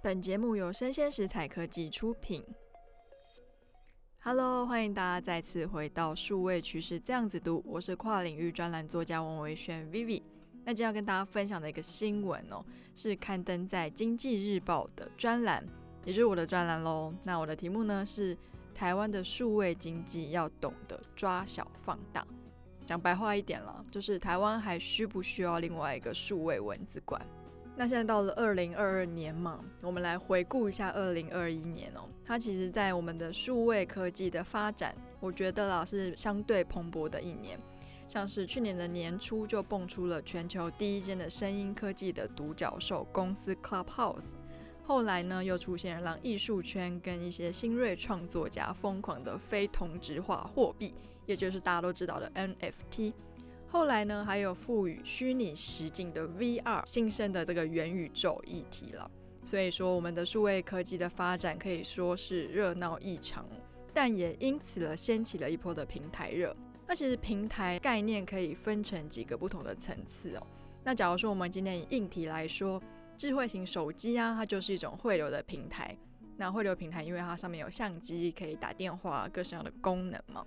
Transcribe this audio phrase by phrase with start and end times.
[0.00, 2.44] 本节目由生鲜食材科技出品。
[4.20, 10.22] Hello，欢迎大家再次回到数位趋势这样子读，我是跨领域专栏作家王维轩 Vivi。
[10.64, 12.64] 那今天要跟大家分享的一个新闻哦，
[12.94, 15.66] 是刊登在《经济日报》的专栏，
[16.04, 17.12] 也就是我的专栏喽。
[17.24, 18.38] 那我的题目呢是
[18.72, 22.24] 台湾的数位经济要懂得抓小放大。
[22.86, 27.20] 讲白话一点了，就是台湾还需不需要另外一个数位文字馆？
[27.80, 32.00] 那现在到了二零二二年嘛，我们来回顾一下二零二一年哦。
[32.24, 37.56] 它其实，在我们的数位科技的发展，我觉得啦是相对蓬勃的一年。
[38.08, 44.32] 像是去年的年初就蹦出了全球第一间的声音科技的独角兽公司 Clubhouse，
[44.82, 50.92] 后来呢又出现了让艺术圈跟一些新锐创作家疯狂的非同质化货币，
[51.26, 53.12] 也就是大家都知道的 NFT。
[53.70, 59.10] 后来呢，还有赋予虚拟实境的 VR 新生的这个元宇宙议题了。
[59.44, 63.46] 所以说，我们的数位科技的发展可以说是热闹异常，
[63.92, 66.54] 但也因此了掀起了一波的平台热。
[66.86, 70.46] 那其实平台概念可以分成几个不同的层次哦。
[70.82, 72.82] 那假如说我们今天以硬体来说，
[73.18, 75.94] 智慧型手机啊，它就是一种汇流的平台。
[76.38, 80.46] 那汇流平台，因为它上面有相机，可以打电话，各式各样的功能嘛。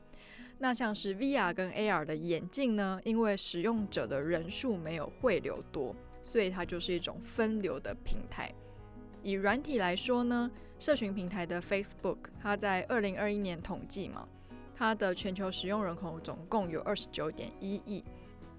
[0.64, 8.54] 那像是 VR 跟 AR 的眼镜呢，因为使用者的人数没有汇流多，所以它就是一种分流的平台。
[9.24, 14.28] 以软体来说呢，社群平台的 Facebook，它在二零二一年统计嘛，
[14.76, 18.06] 它的全球使用人口总共有二十九点一亿。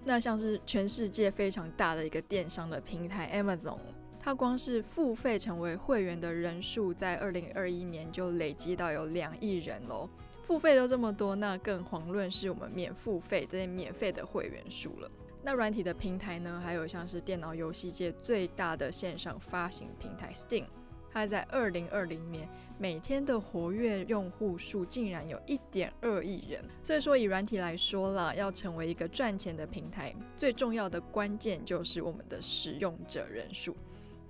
[0.03, 3.79] 那像是全世界非常大的一个电商的平台 Amazon。
[4.19, 10.09] 它光是付费成为会员的人数，在二零二一年就累积到有两亿人喽。
[10.43, 15.09] 付费都这么多，那更遑论是我们免付费这些免费的会员数了。
[15.41, 16.61] 那软体的平台呢？
[16.63, 20.65] 还有像是电脑游戏界最大的线上发行平台 Steam，
[21.09, 26.63] 它在二零二零年每天的活跃用户数竟然有一点二亿人。
[26.81, 33.75] 所以说，以软体来说啦，要成为一个赚钱的平台，最重要的关键就是我们的使用者人数。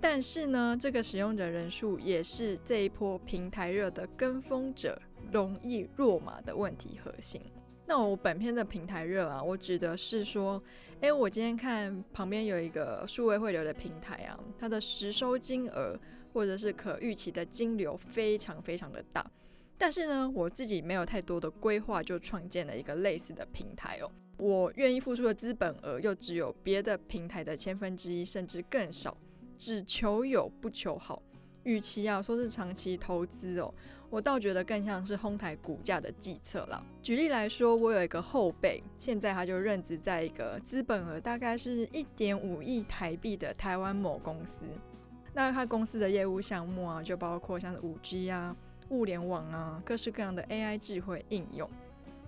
[0.00, 5.00] 但是呢，这个使用者人数也是这一波平台热的跟风者
[5.34, 7.40] 容易落马的问题核心。
[7.86, 10.62] 那我本篇的平台热啊，我指的是说，
[11.00, 15.98] 诶，我今天看旁边有一个数位汇流的平台啊，它的实收金额
[16.32, 19.28] 或者是可预期的金流非常非常的大。
[19.76, 24.10] 但是呢，我自己没有太多的规划，就创建了一个类似的平台哦。
[24.38, 29.16] 我愿意付出的资本额又只有别的平台的千分之一，甚至更少。
[29.56, 31.22] 只求有不求好，
[31.64, 33.72] 与其啊说是长期投资哦，
[34.08, 36.82] 我倒觉得更像是哄抬股价的计策啦。
[37.02, 44.62] 举例来说，我有一个后辈，现在他就任职在一个资本额大概是一点五亿台币的台湾某公司。
[45.32, 48.54] 那他公司的业务项目啊，就包括像是五 G 啊、
[48.90, 51.68] 物联网啊、各式各样的 AI 智慧应用。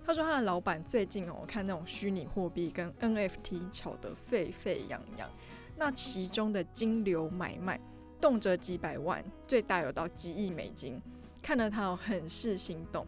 [0.03, 5.29] 他说他的老板最近哦，看那种虚拟货币跟 NFT 炒得沸沸扬扬。
[5.77, 7.79] 那其中的金流买卖，
[8.19, 11.01] 动辄几百万，最大有到几亿美金，
[11.41, 13.05] 看得他很是心动。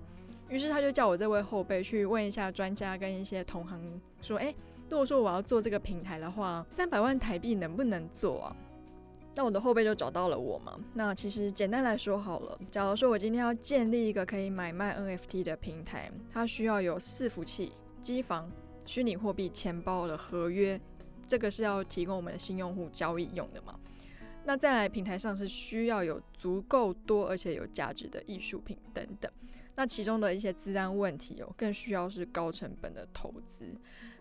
[0.47, 3.79] 于是他就叫我这位后辈去问一下专家跟一些同行，
[4.21, 4.53] 说：“哎，
[4.89, 8.55] 如果说我要做这个平台的话，三百万台币能不能做啊？”
[9.35, 10.77] 那我的后辈就找到了我嘛。
[10.95, 17.71] 那其实简单来说好了，假如说我今天要建立一个可以买卖 NFT 的平台，它需要有伺服器、
[18.01, 18.51] 机房、
[18.87, 20.81] 虚拟货币钱包的合约。
[21.27, 23.79] 这个是要提供我们的新用户交易用的嘛？
[24.45, 29.31] 那再来平台上是需要有足够多而且有价值的艺术品等等。
[29.75, 33.65] 那其中的一些资安问题哦，更需要是高成本的投资。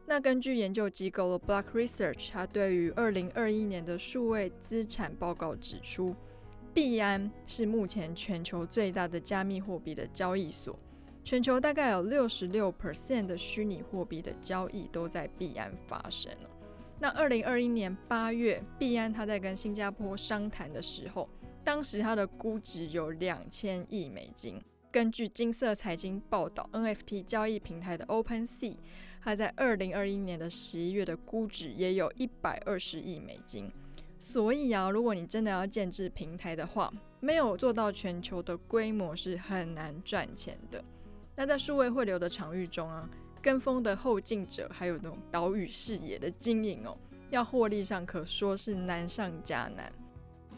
[0.06, 6.14] 那根据研究机构的 Block Research，它对于二零二一年的数位资产报告指出，
[6.72, 10.78] 币安是目前全球最大的加密货币的交易所，
[11.24, 16.50] 全球大概有六十六 percent 的虚拟货币的交易都在币安发生了。
[17.00, 21.28] 那二零二一年八月，币安他在跟新加坡商谈的时候，
[21.62, 24.60] 当时他的估值有两千亿美金。
[24.90, 28.76] 根据金色财经报道，NFT 交易平台的 OpenSea，
[29.20, 33.70] 它在二零二一年的十一月的估值也有一百二十亿美金。
[34.18, 40.82] 所以啊，如果你真的要建置平台的话，没有做到全球的规模是很难赚钱的。
[41.36, 43.08] 那在数位汇流的场域中啊。
[43.48, 46.94] 跟风的后进者，还有那种岛屿视野的经营哦，
[47.30, 49.90] 要获利上可说是难上加难。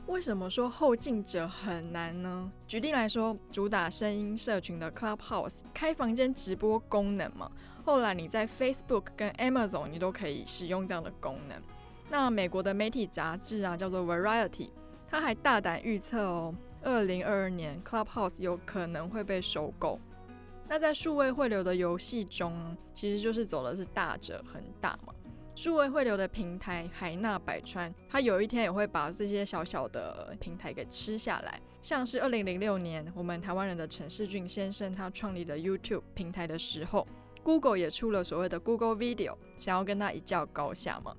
[0.08, 2.50] 为什么说后进者很难呢？
[2.66, 7.48] 举例来说，主打声音社群的 Clubhouse 开房间直播功能嘛，
[7.84, 11.56] 后来你在 Facebook 跟 Amazon 你都可以使用这样的功能。
[12.10, 14.70] 那美国的媒体杂志啊，叫做 Variety，
[15.08, 16.52] 他还大胆预测哦，
[16.82, 20.00] 二零二二年 Clubhouse 有可能会被收购。
[20.70, 25.12] 那在数位汇流的游戏中，其实就是走的是大者恒大嘛。
[25.56, 31.60] 数位汇流的平台海纳百川，它有一天也会把这些小小的平台给吃下来。
[31.82, 37.04] 像是二零零六年，我们台湾人的陈世俊先生他创立了 YouTube 平台的时候
[37.42, 41.12] ，Google 也出了所谓的 Google Video，想要跟他一较高下嘛。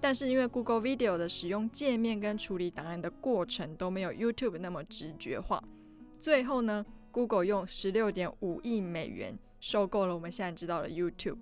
[0.00, 5.62] 但是因为 Google Video 的使用界面跟处理档案的过程都没有 YouTube 那么直觉化，
[6.18, 6.84] 最后呢
[7.16, 11.38] ，Google 用十六点五亿美元收购了我们现在知道的 YouTube。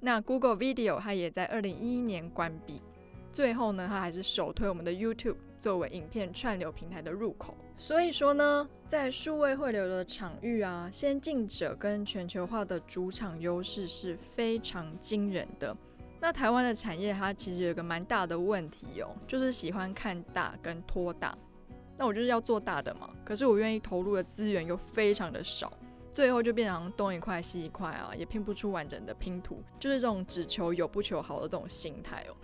[0.00, 2.82] 那 Google Video 它也在二零一一年关闭，
[3.32, 7.56] 最后呢，它还是首推我们的 YouTube 作为影片串流平台的入口。
[7.78, 15.76] 所以说呢，在数位汇流的场域啊，先进者跟全球化的主场优势是非常惊人的。
[16.20, 21.38] 那台湾的产业它其实有个蛮大的问题哦，就是喜欢看大跟拖大。
[21.96, 25.72] 那我就是要做大的嘛，可是我愿意投入的资源又非常的少。
[26.12, 32.36] 最后就变成东一块西一块啊，也拼不出完整的拼图，就是这种只求有不求好的这种心态哦。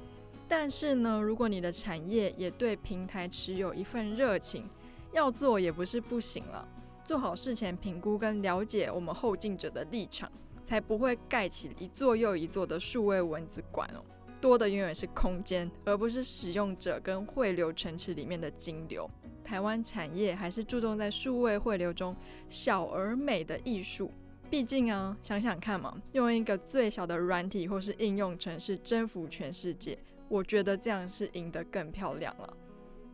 [0.48, 4.66] 但是呢，如果你的产业也对平台持有一份热情，
[5.12, 6.66] 要做也不是不行了。
[7.04, 10.32] 做好事前评估跟了解我们后进者的立场，
[10.64, 14.00] 才不会盖起一座又一座的数位文字馆哦。
[14.40, 19.10] 多的永远是空间，而不是使用者跟汇流城池里面的金流。
[19.48, 22.14] 台湾产业还是注重在数位汇流中
[22.50, 24.12] 小而美的艺术。
[24.50, 29.98] 毕竟啊，想想看嘛，用一个最小的软体或是应用程式征服全世界，
[30.28, 32.56] 我觉得这样是赢得更漂亮了。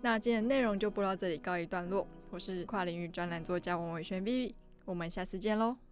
[0.02, 2.04] 那今天内容就播到这里告一段落。
[2.30, 4.54] 我是跨领域专栏作家王伟轩 Vivi，
[4.84, 5.83] 我们下次见喽。